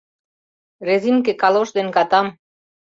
[0.87, 2.27] Резинке калош ден катам.